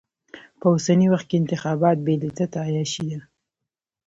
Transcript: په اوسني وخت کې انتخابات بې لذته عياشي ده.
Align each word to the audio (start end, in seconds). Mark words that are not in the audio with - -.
په 0.59 0.65
اوسني 0.73 1.07
وخت 1.13 1.25
کې 1.29 1.35
انتخابات 1.41 1.97
بې 2.05 2.13
لذته 2.21 2.57
عياشي 2.67 3.03
ده. 3.11 3.19